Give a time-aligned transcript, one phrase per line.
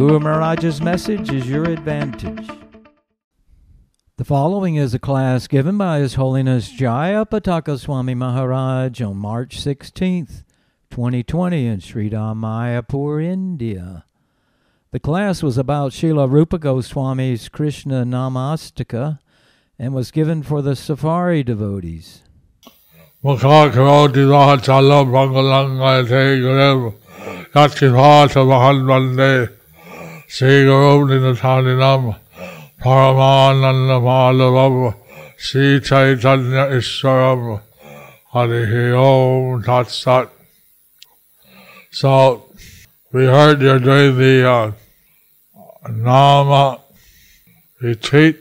[0.00, 2.48] Guru Maharaj's message is your advantage.
[4.16, 9.58] The following is a class given by His Holiness Jaya Pataka Swami Maharaj on March
[9.58, 10.44] 16th,
[10.90, 14.06] 2020 in Sri Mayapur, India.
[14.90, 19.18] The class was about Srila Rupa Goswami's Krishna Namastaka
[19.78, 22.22] and was given for the Safari devotees.
[39.88, 40.30] Sat.
[41.90, 42.44] So,
[43.12, 44.72] we heard you're doing the uh,
[45.90, 46.80] Nama
[47.80, 48.38] retreat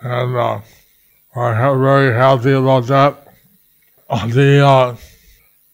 [0.00, 0.60] and uh,
[1.32, 3.28] ha- very happy about that.
[4.34, 4.96] The uh,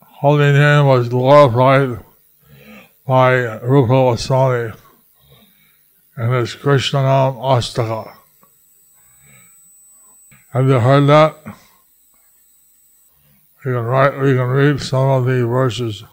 [0.03, 2.05] holy name was glorified
[3.07, 4.73] by Rupa Goswami
[6.17, 8.11] and it's Krishna Nam Astaka.
[10.53, 11.37] Have you heard that?
[13.65, 16.05] We can write, we can read some of the verses.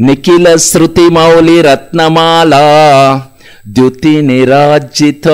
[0.00, 2.58] Nikhil श्रुति मौलि रत्नमाला
[3.74, 5.26] द्युति निराजित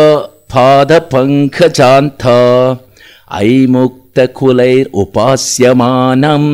[0.55, 2.25] पाद पंकजांत
[3.43, 6.47] ऐमुक्त कुलैर उपास्यमानम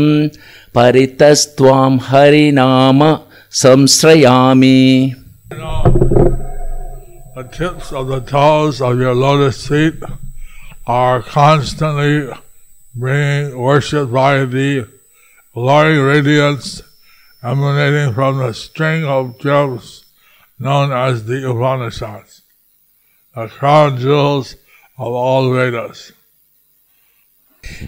[0.74, 3.00] परितस्त्वाम हरिनाम
[3.62, 4.76] संश्रयामि
[5.52, 6.09] you know,
[7.40, 9.94] The tips of the toes of your lotus feet
[10.86, 12.30] are constantly
[12.92, 14.86] being worshipped by the
[15.54, 16.82] glowing radiance
[17.42, 20.04] emanating from the string of jewels
[20.58, 22.42] known as the Upanishads,
[23.34, 24.56] the crown jewels
[24.98, 26.12] of all Vedas.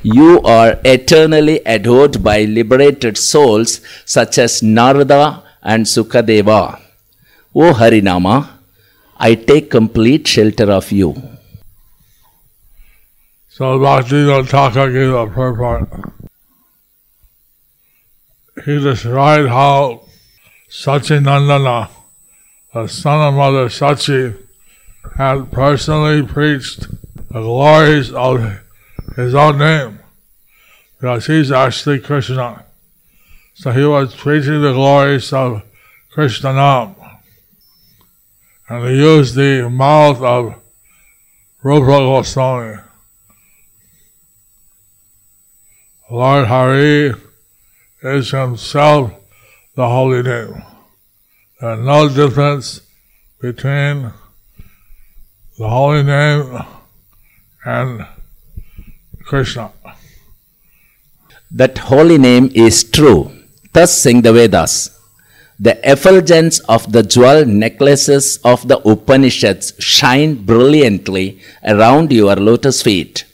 [0.03, 6.81] You are eternally adored by liberated souls such as Narada and Sukadeva.
[7.55, 8.62] O Harinama,
[9.25, 11.15] I take complete shelter of you.
[13.49, 15.88] So Bhaktivinoda Thakur gave a purport.
[18.65, 20.09] He described how
[20.69, 21.88] Sachinandana,
[22.75, 24.37] the son of Mother Sachi,
[25.16, 26.88] had personally preached
[27.31, 28.59] the glories of
[29.15, 30.00] his own name,
[30.99, 32.65] because he's actually Krishna.
[33.55, 35.62] So he was preaching the glories of
[36.11, 36.97] Krishna Nam.
[38.69, 40.55] And he used the mouth of
[41.62, 42.78] Rupa Goswami.
[46.11, 47.15] Lord Hari
[48.03, 49.12] is himself
[49.75, 50.62] the holy name.
[51.61, 52.81] There's no difference
[53.41, 54.12] between
[55.59, 56.59] the holy name
[57.65, 58.06] and
[59.25, 59.73] Krishna.
[61.50, 63.31] That holy name is true.
[63.73, 64.91] Thus sing the Vedas.
[65.67, 73.25] The effulgence of the jewel necklaces of the Upanishads shine brilliantly around your lotus feet.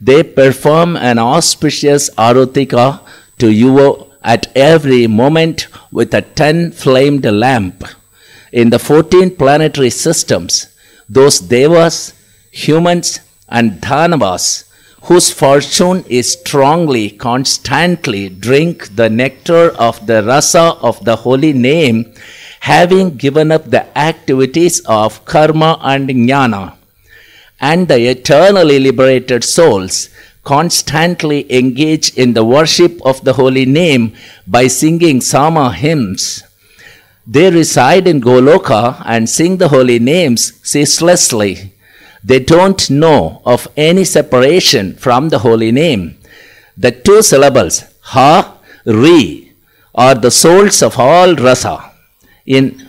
[0.00, 3.00] They perform an auspicious arotika
[3.40, 7.84] to you at every moment with a ten flamed lamp.
[8.52, 10.68] In the fourteen planetary systems,
[11.10, 12.14] those devas,
[12.50, 13.20] humans,
[13.50, 14.64] and danavas
[15.06, 22.12] whose fortune is strongly, constantly drink the nectar of the rasa of the holy name,
[22.60, 26.74] having given up the activities of karma and jnana.
[27.60, 30.10] And the eternally liberated souls
[30.42, 34.12] constantly engage in the worship of the holy name
[34.46, 36.42] by singing Sama hymns.
[37.26, 41.72] They reside in Goloka and sing the holy names ceaselessly.
[42.26, 46.18] They don't know of any separation from the holy name.
[46.76, 47.84] The two syllables,
[48.14, 49.52] Ha, Ri,
[49.94, 51.92] are the souls of all rasa.
[52.44, 52.84] In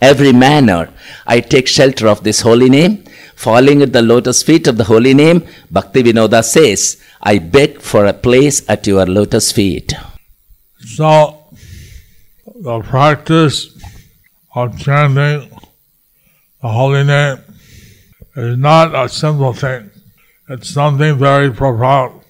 [0.00, 0.92] every manner,
[1.26, 3.02] I take shelter of this holy name.
[3.34, 8.06] Falling at the lotus feet of the holy name, Bhakti Vinoda says, I beg for
[8.06, 9.92] a place at your lotus feet.
[10.78, 11.42] So,
[12.46, 13.76] the practice
[14.54, 15.50] of chanting
[16.66, 17.38] the holy name
[18.34, 19.88] is not a simple thing.
[20.48, 22.22] It's something very profound.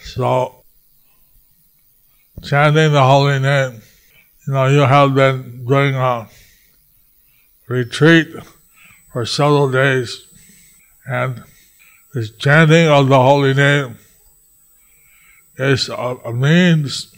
[0.00, 0.62] So,
[2.44, 3.82] chanting the holy name
[4.46, 6.28] you know, you have been doing a
[7.66, 8.28] retreat
[9.12, 10.28] for several days,
[11.04, 11.42] and
[12.14, 13.98] this chanting of the holy name
[15.58, 17.12] is a, a means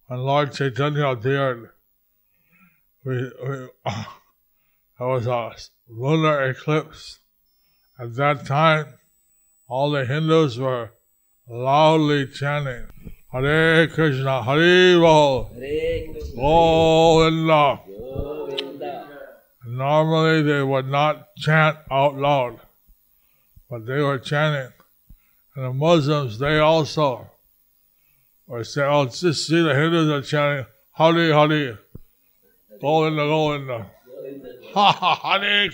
[0.07, 1.69] when Lord Chaitanya appeared,
[3.03, 3.67] we, we
[4.99, 5.51] there was a
[5.87, 7.19] lunar eclipse.
[7.97, 8.85] At that time,
[9.67, 10.91] all the Hindus were
[11.47, 12.87] loudly chanting,
[13.31, 15.51] Hare Krishna, Hare Bol,
[16.35, 17.79] Govinda.
[19.67, 22.59] Normally they would not chant out loud,
[23.69, 24.71] but they were chanting.
[25.55, 27.29] And the Muslims, they also
[28.47, 31.79] were saying, oh, just see the Hindus are chanting, Hare Hare,
[32.81, 33.85] Govinda, Govinda.
[34.71, 35.69] Ha ha, Hare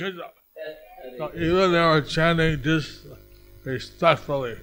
[1.36, 4.58] even they were chanting disrespectfully,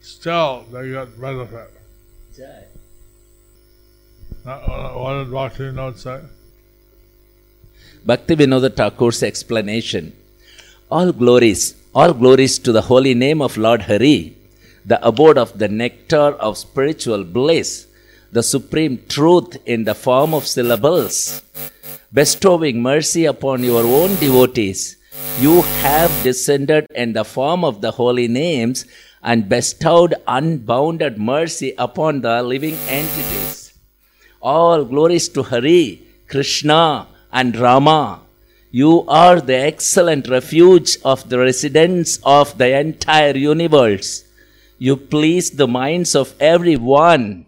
[0.00, 1.70] still they got benefit.
[4.44, 6.20] Now, uh, what did Bhakti Note say?
[8.06, 10.12] Bhaktivinoda Thakur's explanation.
[10.90, 14.36] All glories, all glories to the holy name of Lord Hari,
[14.84, 17.86] the abode of the nectar of spiritual bliss,
[18.30, 21.40] the supreme truth in the form of syllables,
[22.12, 24.98] bestowing mercy upon your own devotees.
[25.40, 28.84] You have descended in the form of the holy names
[29.22, 33.72] and bestowed unbounded mercy upon the living entities.
[34.42, 38.25] All glories to Hari, Krishna, and Rama.
[38.76, 44.26] You are the excellent refuge of the residents of the entire universe.
[44.76, 47.46] You please the minds of everyone.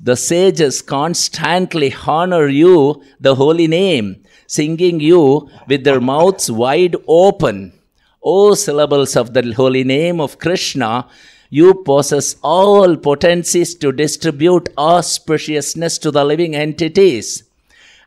[0.00, 7.74] The sages constantly honor you, the holy name, singing you with their mouths wide open.
[8.22, 11.06] O syllables of the holy name of Krishna,
[11.50, 17.44] you possess all potencies to distribute auspiciousness to the living entities.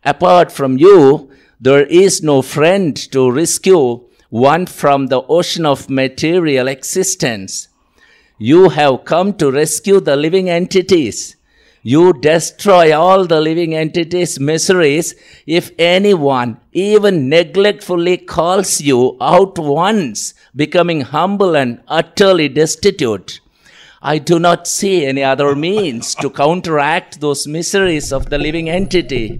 [0.04, 6.68] Apart from you, there is no friend to rescue one from the ocean of material
[6.68, 7.70] existence.
[8.38, 11.38] You have come to rescue the living entities.
[11.84, 20.34] You destroy all the living entities' miseries if anyone, even neglectfully, calls you out once,
[20.56, 23.40] becoming humble and utterly destitute.
[24.02, 29.40] I do not see any other means to counteract those miseries of the living entity.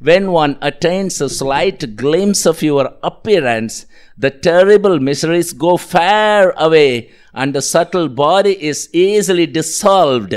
[0.00, 7.10] When one attains a slight glimpse of your appearance, the terrible miseries go far away
[7.34, 10.34] and the subtle body is easily dissolved.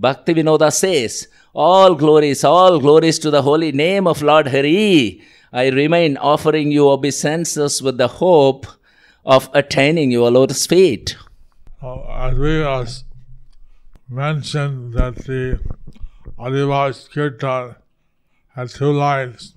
[0.00, 5.22] Bhaktivinoda says, All glories, all glories to the holy name of Lord Hari.
[5.52, 8.66] I remain offering you obeisances with the hope
[9.24, 11.16] of attaining your lotus feet.
[11.80, 12.84] Uh, as we uh,
[14.08, 15.60] mentioned that the
[16.36, 17.76] Adivas Kirtan
[18.54, 19.54] had two lines.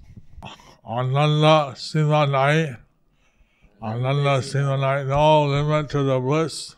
[0.86, 2.78] Ananda Simanai,
[3.82, 6.76] Ananda Simanai, no limit to the bliss,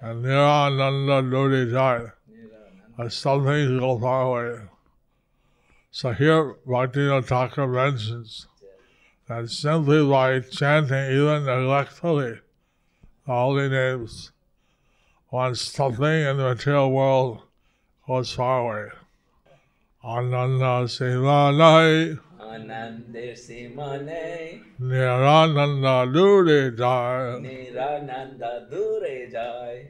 [0.00, 2.06] and Nirananda Dodi Jai.
[2.98, 4.64] As some things go far away.
[5.92, 8.48] So here Bhaktivinoda Thakur mentions
[9.28, 12.40] that simply by chanting even neglectfully
[13.24, 14.32] the holy names,
[15.30, 17.42] once something in the material world
[18.06, 18.88] goes far away.
[20.02, 27.40] Ananda Sivanai Anande Simane Nirananda Dure Jai.
[27.40, 29.88] Nirananda Dure Jai.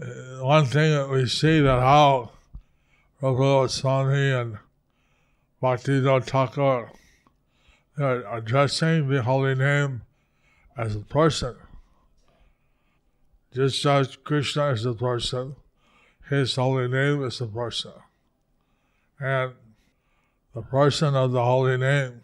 [0.00, 2.30] Uh, One thing that we see that how
[3.20, 4.58] Rupa Swami and
[5.60, 6.92] Bhakti Thakur
[7.96, 10.02] they're addressing the holy name
[10.76, 11.56] as a person.
[13.52, 15.56] Just as Krishna is the person,
[16.28, 17.92] his holy name is the person.
[19.18, 19.54] And
[20.54, 22.20] the person of the holy name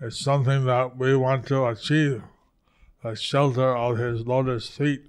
[0.00, 2.22] is something that we want to achieve,
[3.02, 5.02] the shelter of his lotus feet.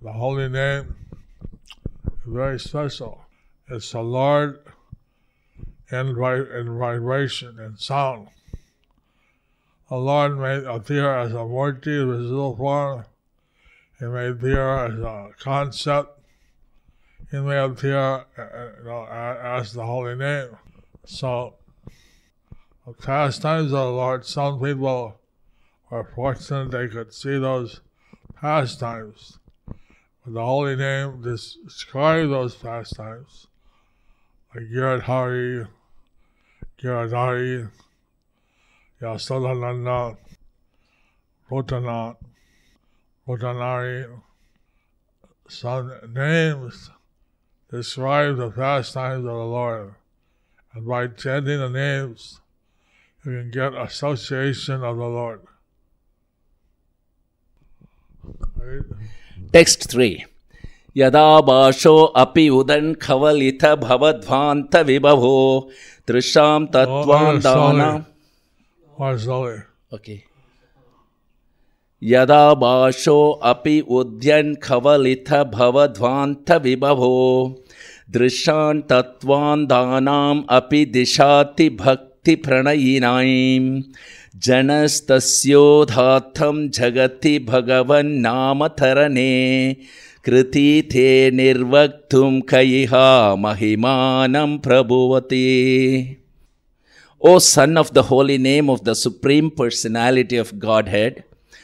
[0.00, 0.94] The holy name
[2.06, 3.22] is very special.
[3.68, 4.60] It's the Lord
[5.90, 8.28] in, in vibration and sound.
[9.88, 13.04] The Lord may appear as a murti, visible form.
[13.98, 16.20] He may appear as a concept.
[17.30, 18.24] He uh, uh,
[18.78, 20.56] you know, as the holy name.
[21.04, 21.54] So,
[22.86, 25.16] the pastimes of the Lord, some people
[25.90, 27.80] are fortunate they could see those
[28.36, 29.38] pastimes.
[29.66, 33.46] But the holy name describes those pastimes.
[34.54, 35.68] Like Giridhari,
[39.02, 40.16] Yasodananda,
[41.50, 42.16] Rotana,
[43.27, 44.19] Rotanari.
[45.47, 46.89] Some names
[47.71, 49.95] describe the pastimes of the Lord.
[50.73, 52.41] And by chanting the names,
[53.25, 55.41] you can get association of the Lord.
[58.57, 58.81] Right?
[59.51, 60.25] Text 3
[60.97, 65.37] यदा भाषो अपि उदन् खवलित भवद्भान्त विभवो
[66.07, 68.03] दृशां तत्त्वान्दानाम्
[68.99, 69.57] More slowly.
[69.93, 70.15] Okay
[72.02, 77.56] यदा भाषो अपि उद्यन् खवलित भवध्वान्त विभवो।
[78.10, 83.82] दृशान् तत्त्वान्दानाम् अपि दिशाति भक्तिप्रणयिनाम्
[84.36, 89.76] जनस्तस्योधात्थं जगति भगवन्नामतरणे।
[90.24, 96.14] कृतीथे निर्वक्तुं कयिहा महिमानं प्रभुवति।
[97.26, 101.12] O Son of the holy name of the Supreme Personality of Godhead,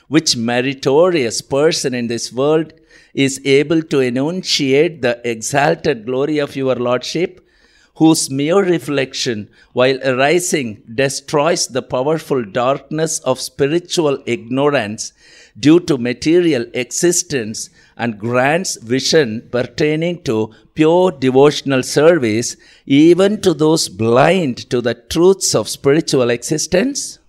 [0.08, 2.73] which meritorious person in this world
[3.14, 7.40] is able to enunciate the exalted glory of your Lordship,
[7.96, 15.12] whose mere reflection, while arising, destroys the powerful darkness of spiritual ignorance
[15.58, 22.56] due to material existence and grants vision pertaining to pure devotional service
[22.87, 27.20] even to those blind to the truths of spiritual existence?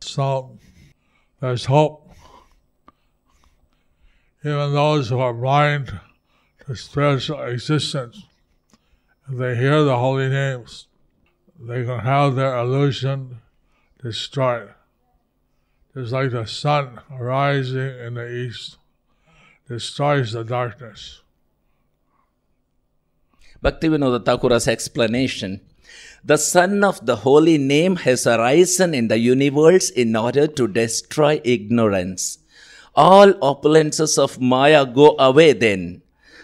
[0.00, 0.56] So
[1.42, 2.08] there's hope.
[4.44, 5.98] Even those who are blind
[6.64, 8.22] to spiritual existence,
[9.28, 10.86] if they hear the holy names,
[11.58, 13.38] they can have their illusion
[14.00, 14.70] destroyed.
[15.96, 18.78] It's like the sun rising in the east
[19.68, 21.22] destroys the darkness.
[23.64, 25.60] Bhaktivinoda Thakura's explanation
[26.24, 31.40] The Sun of the Holy Name has arisen in the universe in order to destroy
[31.42, 32.38] ignorance.
[32.94, 36.02] All opulences of Maya go away then.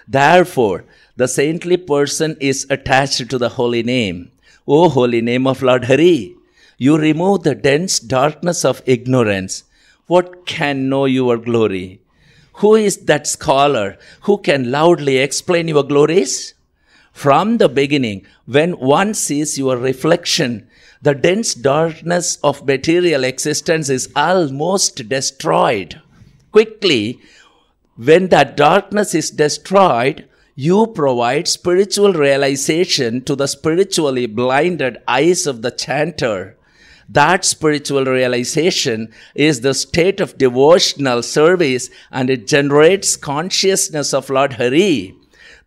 [0.08, 4.32] Therefore, the saintly person is attached to the holy name.
[4.66, 6.34] O holy name of Lord Hari,
[6.76, 9.62] you remove the dense darkness of ignorance.
[10.08, 12.00] What can know your glory?
[12.54, 16.54] Who is that scholar who can loudly explain your glories?
[17.18, 20.68] From the beginning, when one sees your reflection,
[21.02, 26.00] the dense darkness of material existence is almost destroyed.
[26.52, 27.18] Quickly,
[27.96, 35.62] when that darkness is destroyed, you provide spiritual realization to the spiritually blinded eyes of
[35.62, 36.56] the chanter.
[37.08, 44.52] That spiritual realization is the state of devotional service and it generates consciousness of Lord
[44.52, 45.16] Hari.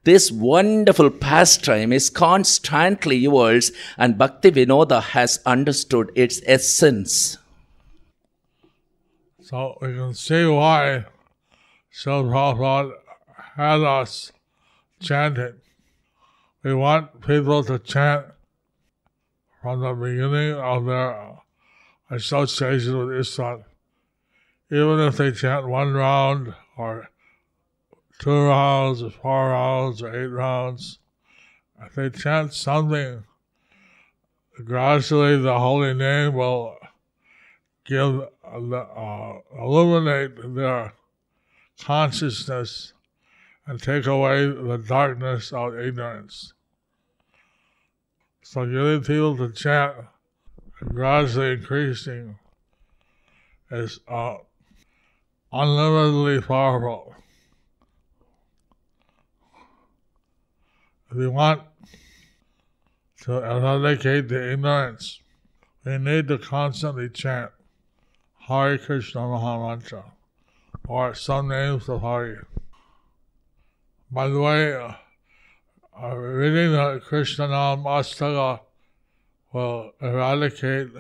[0.03, 7.37] This wonderful pastime is constantly yours, and Bhakti Vinoda has understood its essence.
[9.41, 11.05] So we can see why
[11.93, 12.93] Srila
[13.55, 14.31] had us
[14.99, 15.61] chanting.
[16.63, 18.25] We want people to chant
[19.61, 21.41] from the beginning of their
[22.09, 23.65] association with ISKCON.
[24.71, 27.10] Even if they chant one round or
[28.21, 30.99] two rounds or four rounds or eight rounds,
[31.83, 33.23] if they chant something,
[34.63, 36.77] gradually the holy name will
[37.85, 40.93] give uh, illuminate their
[41.79, 42.93] consciousness
[43.65, 46.53] and take away the darkness of ignorance.
[48.43, 49.95] So getting people to chant
[50.89, 52.37] gradually increasing
[53.71, 54.35] is uh,
[55.51, 57.15] unlimitedly powerful.
[61.13, 61.61] We want
[63.23, 65.19] to eradicate the ignorance,
[65.83, 67.51] we need to constantly chant
[68.47, 70.05] Hare Krishna Mahamantra
[70.87, 72.47] or some names of Hare.
[74.09, 74.93] By the way, uh,
[76.01, 78.61] uh, reading the Krishna Nam Astaka
[79.51, 80.91] will eradicate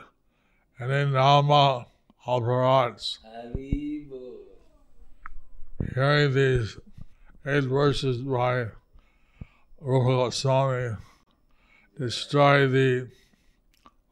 [0.77, 1.87] any Nama
[2.27, 3.17] Aparadhas.
[5.95, 6.77] Hearing these
[7.45, 8.67] eight verses by
[9.80, 10.96] Rupa Goswami
[11.98, 13.08] destroy the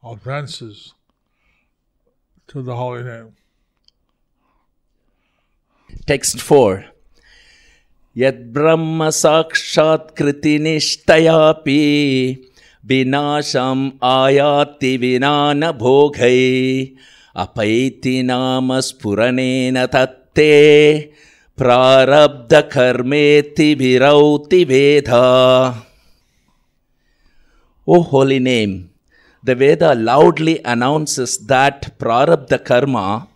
[0.03, 0.93] offenses
[2.47, 3.35] to the holy name.
[6.07, 6.95] Text 4
[8.17, 11.79] यद्ब्रह्म साक्षात्कृतिनिष्ठयापि
[12.89, 16.35] विनाशम् आयाति विना न भोगै
[17.43, 20.51] अपैति नाम स्फुरनेन तत्ते
[21.60, 22.62] Prarabdha
[24.66, 25.86] Veda.
[27.86, 28.88] Oh holy name,
[29.44, 33.28] the Veda loudly announces that Prarabdha Karma,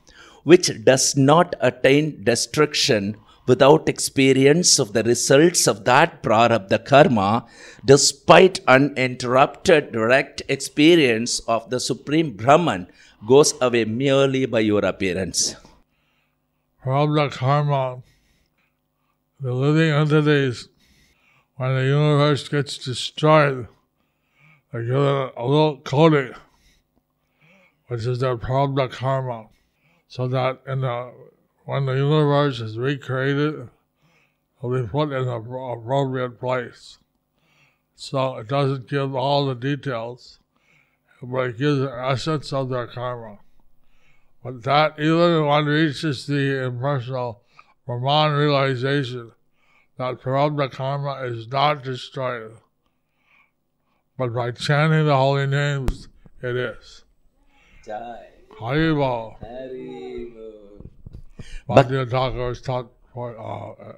[0.43, 3.17] which does not attain destruction
[3.47, 7.45] without experience of the results of that Prarabdha Karma,
[7.85, 12.87] despite uninterrupted direct experience of the Supreme Brahman,
[13.29, 15.57] goes away merely by your appearance.
[16.83, 18.03] Prarabdha Karma
[19.41, 20.69] the living entities,
[21.57, 23.69] when the universe gets destroyed,
[24.73, 26.35] they give it a little coating,
[27.89, 29.47] which is their prarabdha karma,
[30.09, 31.13] so that in the
[31.65, 33.69] when the universe is recreated,
[34.59, 36.99] it'll be put in the appropriate place.
[37.95, 40.41] So it doesn't give all the details,
[41.23, 43.39] but it gives the essence of their karma.
[44.43, 47.44] But that even when one reaches the impersonal
[47.87, 49.33] Brahman realization
[49.99, 52.53] that prarabdha karma is not destroyed,
[54.17, 56.09] but by chanting the holy names,
[56.43, 57.05] it is.
[58.59, 59.37] Haribol.
[61.69, 63.93] Bhakti Thakur was taught for, uh,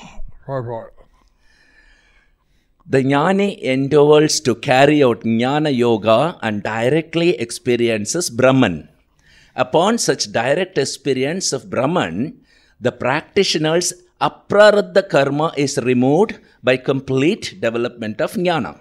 [0.00, 0.06] uh,
[0.44, 0.94] purport.
[2.84, 8.88] The jnani endeavors to carry out jnana yoga and directly experiences Brahman.
[9.54, 12.40] Upon such direct experience of Brahman,
[12.80, 18.80] the practitioner's aprarabdha karma is removed by complete development of jnana.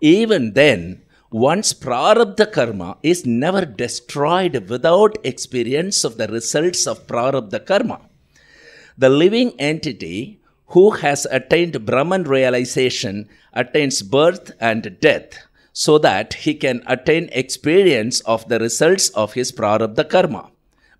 [0.00, 7.66] Even then, one's prarabdha karma is never destroyed without experience of the results of prarabdha
[7.66, 8.00] karma.
[8.96, 16.54] The living entity who has attained Brahman realization attains birth and death so that he
[16.54, 20.50] can attain experience of the results of his prarabdha karma.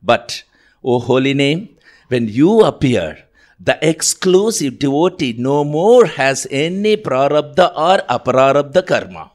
[0.02, 0.44] But,
[0.85, 1.76] O holy name,
[2.09, 3.24] when you appear,
[3.61, 9.33] the exclusive devotee no more has any prarabdha or aprarabdha karma.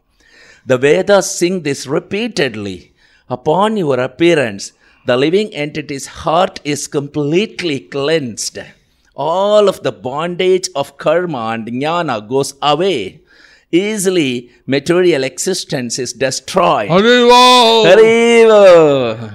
[0.65, 2.93] The Vedas sing this repeatedly.
[3.30, 4.72] Upon your appearance,
[5.06, 8.60] the living entity's heart is completely cleansed.
[9.15, 13.19] All of the bondage of karma and jnana goes away.
[13.73, 16.89] Easily, material existence is destroyed.
[16.89, 17.86] Haribol!
[17.88, 19.33] Haribo!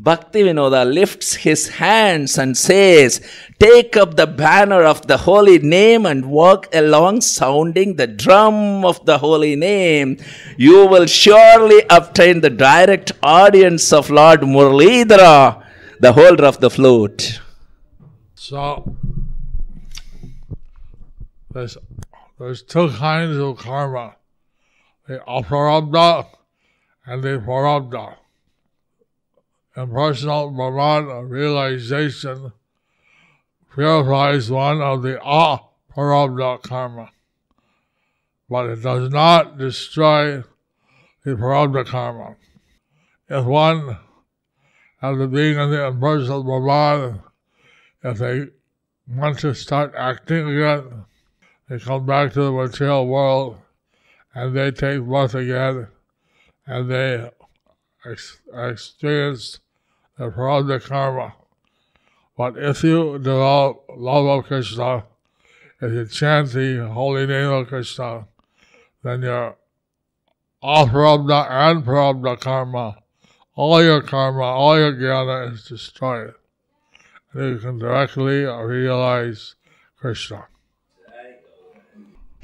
[0.00, 3.20] Bhakti Vinoda lifts his hands and says,
[3.60, 9.04] Take up the banner of the holy name and walk along sounding the drum of
[9.06, 10.18] the holy name.
[10.56, 15.64] You will surely obtain the direct audience of Lord Muralidhara,
[16.00, 17.40] the holder of the flute.
[18.34, 18.96] So,
[21.50, 21.76] there's,
[22.38, 24.14] there's two kinds of karma
[25.06, 26.26] the aparabdha
[27.06, 28.16] and the parabdha.
[29.76, 32.52] Impersonal Brahman realization
[33.74, 37.10] purifies one of the aparabdha karma,
[38.50, 40.42] but it does not destroy
[41.24, 42.36] the parabdha karma.
[43.30, 43.98] If one,
[45.00, 47.20] after being in the impersonal Brahman,
[48.02, 48.48] if they
[49.08, 51.06] want to start acting again,
[51.68, 53.58] they come back to the material world
[54.34, 55.88] and they take birth again
[56.66, 57.30] and they
[58.06, 59.60] ex- experience
[60.16, 61.34] the prarabdha karma.
[62.36, 65.04] But if you develop love of Krishna,
[65.80, 68.26] if you chant the holy name of Krishna,
[69.02, 69.56] then your
[70.62, 72.96] aparabdha and prarabdha karma,
[73.54, 76.34] all your karma, all your jnana is destroyed.
[77.32, 79.54] And you can directly realize
[79.98, 80.46] Krishna.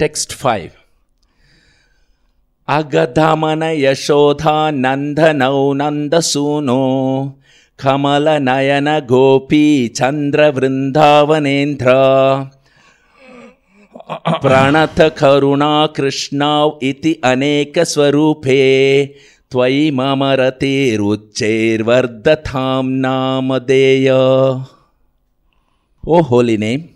[0.01, 0.71] Text 5
[2.77, 4.55] अगधमन Yashoda
[4.85, 6.83] नन्दनौ नन्दसूनो
[7.83, 9.61] कमलनयन गोपी
[9.99, 11.93] चन्द्रवृन्दावनेन्द्र
[14.45, 18.59] प्रणत करुणा कृष्णाौ इति अनेकस्वरूपे
[19.51, 21.15] त्वयि मम रतिरुच्चैर्वर्धतां
[23.05, 24.09] नामधेय
[26.03, 26.94] ओ Holi name,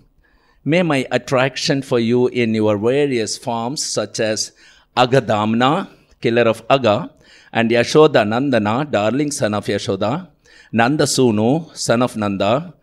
[0.63, 4.51] may my attraction for you in your various forms, such as
[4.95, 5.89] Agadamna,
[6.21, 7.11] killer of Aga,
[7.51, 10.27] and Yashoda Nandana, darling son of Yashoda,
[10.71, 12.73] Nanda Sunu, son of Nanda,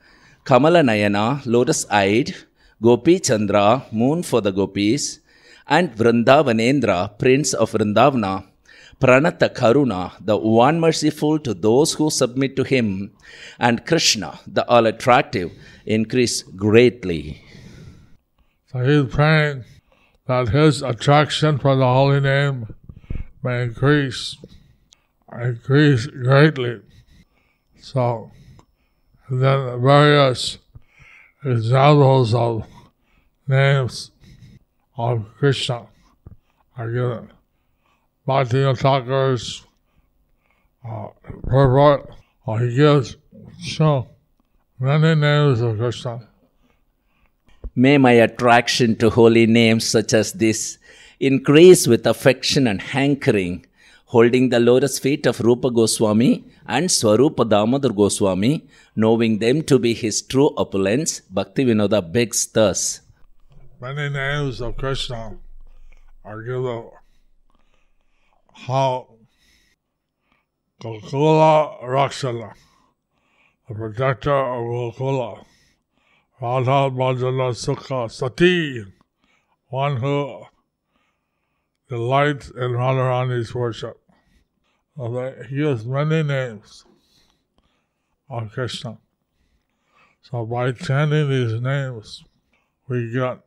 [0.44, 2.34] Kamala Nayana, lotus eyed,
[2.82, 5.20] Gopi Chandra, moon for the gopis,
[5.66, 8.44] and Vrindavanendra, prince of Vrindavana,
[9.00, 13.12] Pranata Karuna, the one merciful to those who submit to him,
[13.58, 15.52] and Krishna, the all attractive,
[15.84, 17.42] increase greatly.
[18.84, 19.64] He's praying
[20.26, 22.74] that his attraction for the holy name
[23.42, 24.36] may increase,
[25.32, 26.80] increase greatly.
[27.80, 28.32] So
[29.30, 30.58] then various
[31.44, 32.66] examples of
[33.46, 34.10] names
[34.96, 35.86] of Krishna
[36.76, 37.32] are given.
[38.26, 39.64] Bhakti Thakur's
[40.88, 41.08] uh,
[41.44, 42.10] purport,
[42.44, 43.16] or he gives
[43.60, 44.08] so
[44.80, 46.28] many names of Krishna.
[47.78, 50.78] May my attraction to holy names such as this
[51.20, 53.66] increase with affection and hankering,
[54.06, 59.92] holding the lotus feet of Rupa Goswami and Swarupa Damodar Goswami, knowing them to be
[59.92, 63.02] his true opulence, Bhakti Vinoda begs thus.
[63.78, 65.36] Many names of Krishna
[66.24, 66.88] are given.
[68.54, 69.08] How
[70.80, 72.54] Gokula Rakshana,
[73.68, 75.44] the protector of Gokula,
[76.38, 78.84] Radha Bhajana Sukha Sati,
[79.68, 80.44] one who
[81.88, 83.98] delights in Radharani's worship.
[85.48, 86.84] He has many names
[88.28, 88.98] of Krishna.
[90.20, 92.22] So by chanting these names,
[92.86, 93.40] we get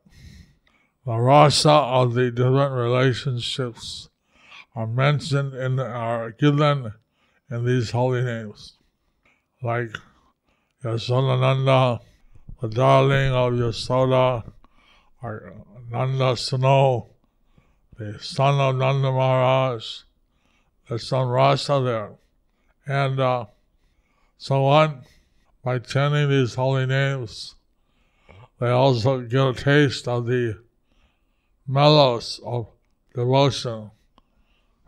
[1.05, 4.09] the rasa of the different relationships
[4.75, 6.93] are mentioned in are given
[7.51, 8.77] in these holy names.
[9.61, 9.95] Like
[10.83, 11.99] Yasodananda,
[12.61, 14.43] the darling of Yasoda,
[15.21, 15.53] or
[15.89, 17.07] Nanda Sano,
[17.97, 20.01] the son of Nanda Maharaj,
[20.87, 22.11] there's some rasa there.
[22.85, 23.45] And uh,
[24.37, 25.03] so on,
[25.63, 27.55] by chanting these holy names,
[28.59, 30.57] they also get a taste of the
[31.67, 32.67] mellows of
[33.13, 33.91] devotion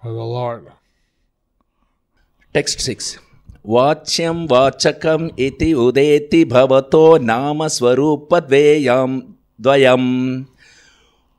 [0.01, 0.71] for the Lord.
[2.53, 3.19] Text 6
[3.65, 9.19] वाच्यं वाचकम् इति उदेति भवतो नाम स्वरूपद्वयं
[9.61, 10.43] द्वयम्।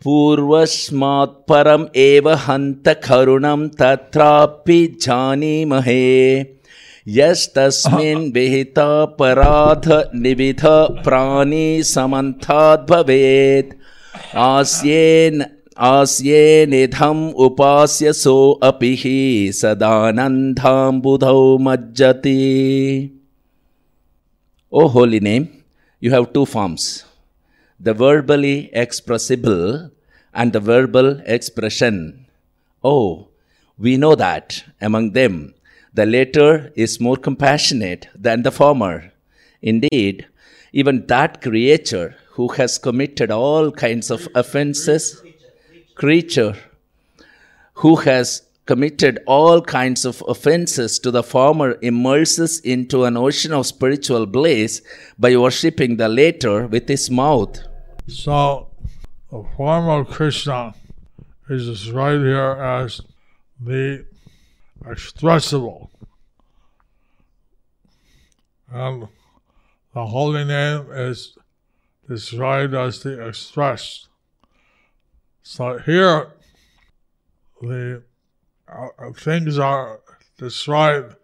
[0.05, 6.41] पूर्वस्मात् परम् एव हन्त करुणं तत्रापि जानीमहे।
[7.09, 10.63] यस्तस्मिन् विहितापराध निविध
[11.05, 11.83] प्राणी
[15.82, 23.12] समन्ताद् भवेत् आस्येन आस्येनिधम् उपास्य सोऽपि हि सदानन्दाम्बुधौ मज्जति
[24.70, 25.63] O holy name,
[26.00, 27.06] you have two forms
[27.80, 29.91] the verbally expressible
[30.34, 32.26] and the verbal expression.
[32.84, 33.30] Oh,
[33.78, 35.54] we know that among them
[35.93, 39.13] the latter is more compassionate than the former.
[39.62, 40.28] Indeed,
[40.74, 45.24] even that creature who has committed all kinds of offenses,
[46.03, 46.57] creature
[47.75, 53.65] who has committed all kinds of offenses to the former immerses into an ocean of
[53.67, 54.83] spiritual bliss
[55.17, 57.57] by worshipping the latter with his mouth.
[58.09, 58.69] So,
[59.31, 60.75] the form of Krishna
[61.49, 63.01] is described here as
[63.61, 64.05] the
[64.85, 65.88] expressible.
[68.73, 69.07] And
[69.95, 71.38] the holy name is
[72.09, 74.09] described as the expressed.
[75.42, 76.33] So here,
[77.61, 78.05] the
[78.68, 80.00] uh, things are
[80.38, 81.16] described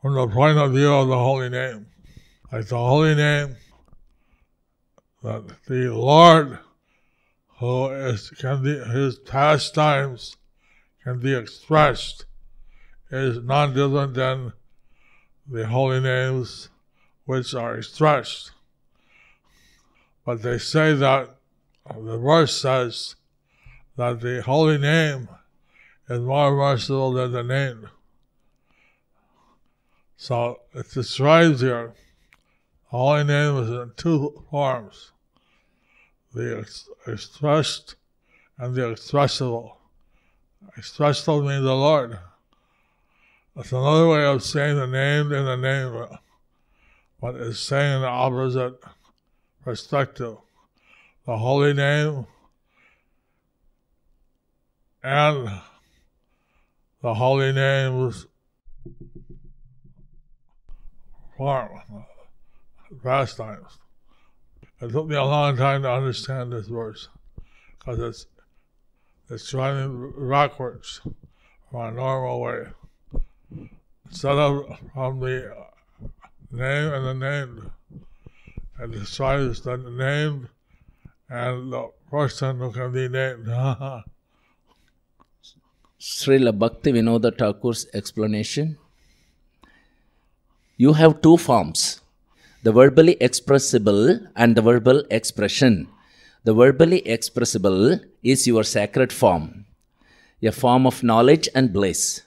[0.00, 1.86] from the point of view of the holy name.
[2.50, 3.56] It's the holy name,
[5.22, 6.58] that the Lord,
[7.58, 10.36] who is can be his pastimes
[11.04, 12.24] can be expressed,
[13.10, 14.54] is none different than
[15.46, 16.70] the holy names
[17.26, 18.52] which are expressed.
[20.24, 21.36] But they say that
[21.94, 23.16] the verse says
[23.98, 25.28] that the holy name
[26.08, 27.88] is more merciful than the name.
[30.16, 31.94] So it describes here
[32.86, 35.10] Holy name is in two forms
[36.32, 37.96] the ex- expressed
[38.56, 39.72] and the expressible.
[40.76, 42.20] Expressible means the Lord.
[43.56, 46.06] That's another way of saying the name in the name,
[47.20, 48.80] but it's saying the opposite
[49.64, 50.36] perspective.
[51.26, 52.26] The holy name
[55.02, 55.60] and
[57.02, 58.26] the holy name's
[61.36, 61.70] form,
[63.02, 63.78] pastimes.
[64.80, 67.08] It took me a long time to understand this verse
[67.78, 68.26] because it's
[69.30, 71.00] it's running backwards
[71.70, 72.64] from a normal way.
[74.06, 75.54] Instead of from the
[76.50, 77.70] name and the named,
[78.80, 80.48] it describes the named
[81.28, 83.48] and the person who can be named.
[86.00, 88.78] Srila Bhakti Vinoda Thakur's explanation.
[90.76, 92.00] You have two forms
[92.62, 95.88] the verbally expressible and the verbal expression.
[96.44, 99.64] The verbally expressible is your sacred form,
[100.40, 102.22] a form of knowledge and bliss.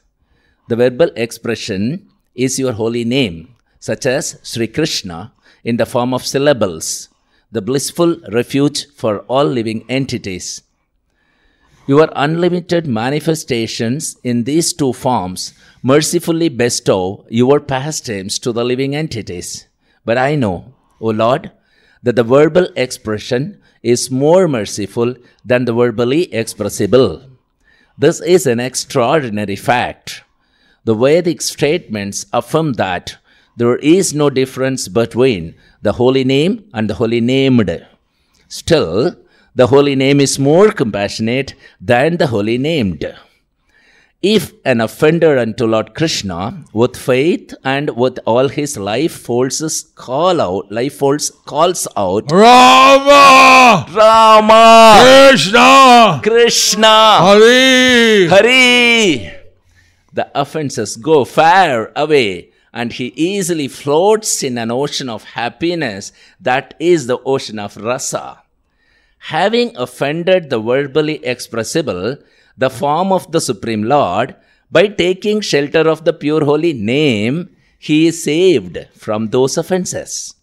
[0.68, 5.32] The verbal expression is your holy name, such as Sri Krishna,
[5.64, 7.08] in the form of syllables,
[7.54, 10.62] the blissful refuge for all living entities.
[11.88, 19.68] Your unlimited manifestations in these two forms mercifully bestow your pastimes to the living entities.
[20.06, 21.52] But I know, O Lord,
[22.04, 27.24] that the verbal expression is more merciful than the verbally expressible.
[27.98, 30.24] This is an extraordinary fact.
[30.86, 33.18] The Vedic statements affirm that
[33.58, 37.86] there is no difference between the holy name and the holy named.
[38.48, 39.16] Still,
[39.54, 43.06] the holy name is more compassionate than the holy named.
[44.22, 50.40] If an offender unto Lord Krishna with faith and with all his life forces call
[50.40, 53.88] out, life force calls out, Rama!
[53.92, 56.20] Rama, Krishna!
[56.22, 58.28] Krishna, Hari!
[58.28, 59.32] Hari,
[60.14, 66.76] the offenses go far away and he easily floats in an ocean of happiness that
[66.80, 68.41] is the ocean of rasa.
[69.26, 72.18] Having offended the verbally expressible,
[72.58, 74.36] the form of the Supreme Lord,
[74.72, 80.34] by taking shelter of the pure holy name, he is saved from those offenses.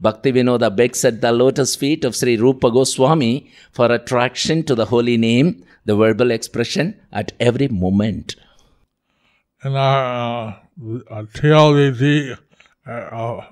[0.00, 4.86] Bhakti Vinoda begs at the lotus feet of Sri Rupa Goswami for attraction to the
[4.86, 8.36] holy name, the verbal expression at every moment.
[9.64, 12.38] In our uh, uh, TLDD
[12.86, 13.44] uh, uh,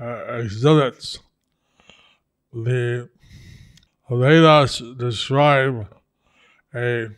[0.00, 1.20] uh, exhibits,
[2.52, 3.08] the
[4.10, 5.88] Vedas describe
[6.74, 7.08] a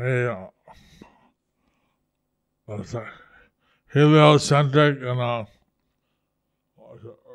[0.00, 0.50] a
[2.68, 3.06] that?
[3.92, 5.46] heliocentric and a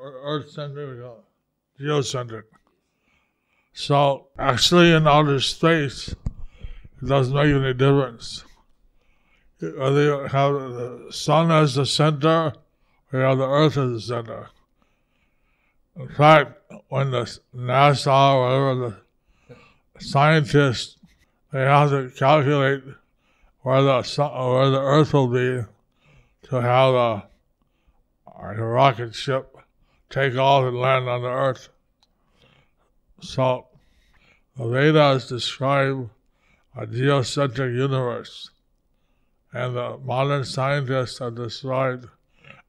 [0.01, 0.99] earth centric,
[1.79, 2.45] geocentric.
[3.73, 8.43] So actually, in outer space, it doesn't make any difference.
[9.59, 12.53] Whether you have the sun as the center
[13.11, 14.49] or you have the earth as the center.
[15.99, 16.53] In fact,
[16.87, 18.95] when the NASA or whatever
[19.49, 20.95] the scientists
[21.51, 22.83] they have to calculate
[23.63, 25.65] where the sun, where the Earth will be
[26.43, 27.27] to have a,
[28.25, 29.53] a rocket ship
[30.09, 31.67] take off and land on the Earth.
[33.19, 33.67] So
[34.55, 36.09] the Vedas describe
[36.77, 38.51] a geocentric universe,
[39.51, 42.07] and the modern scientists have described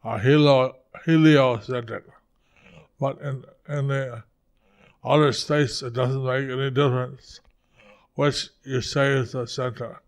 [0.02, 2.04] a helio, heliocentric.
[3.00, 4.22] But in, in the
[5.02, 7.40] other states, it doesn't make any difference
[8.14, 10.02] which you say is the center,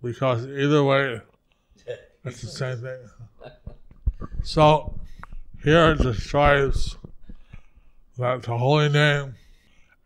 [0.00, 1.20] because either way,
[2.24, 4.28] it's the same thing.
[4.44, 4.94] So
[5.64, 6.96] here it describes
[8.16, 9.34] that the holy name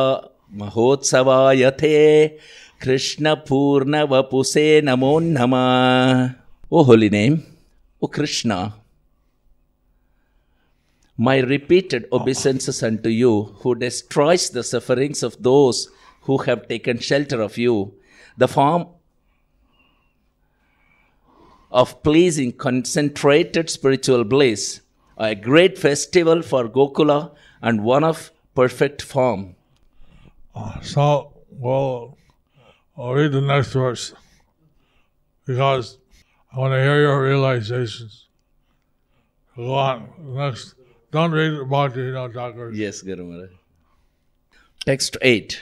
[0.60, 1.96] महोत्सवायते
[2.82, 6.30] कृष्णपूर्णवपुसे नमो नमः
[6.74, 7.44] O holy name,
[8.02, 8.76] O Krishna,
[11.18, 15.90] my repeated obeisances unto you, who destroys the sufferings of those
[16.22, 17.94] who have taken shelter of you,
[18.38, 18.88] the form
[21.72, 24.82] of pleasing concentrated spiritual bliss,
[25.18, 27.32] a great festival for Gokula
[27.62, 29.56] and one of perfect form.
[30.54, 32.18] Uh, so, well,
[32.98, 34.14] I'll read the next verse
[35.46, 35.98] because
[36.54, 38.28] I want to hear your realizations.
[39.56, 40.10] Go on.
[40.20, 40.76] Next.
[41.12, 43.50] Don't read about the know, Yes, Guru Maharaj.
[44.86, 45.62] Text 8.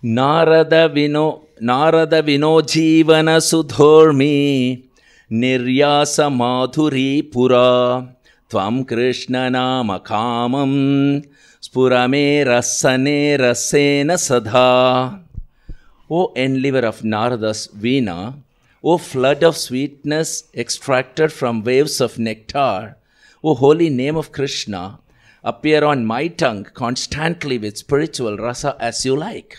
[0.00, 4.84] Narada Vino Narada Vino Jivana Sudhormi
[5.28, 8.14] Niryasa Madhuri Pura
[8.48, 11.26] Tvam Krishna Nama Kamam
[11.60, 15.20] Spurame Rasane Rasena Sadha
[16.08, 18.40] O enliver of Narada's Veena,
[18.84, 22.96] O flood of sweetness extracted from waves of nectar,
[23.42, 25.00] O holy name of Krishna,
[25.42, 29.58] appear on my tongue constantly with spiritual rasa as you like.